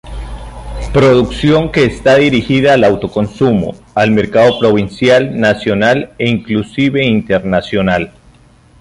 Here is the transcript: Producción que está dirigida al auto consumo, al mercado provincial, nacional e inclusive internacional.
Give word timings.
Producción 0.93 1.71
que 1.71 1.85
está 1.85 2.15
dirigida 2.15 2.73
al 2.73 2.83
auto 2.85 3.11
consumo, 3.11 3.75
al 3.93 4.09
mercado 4.09 4.57
provincial, 4.57 5.39
nacional 5.39 6.13
e 6.17 6.27
inclusive 6.27 7.05
internacional. 7.05 8.11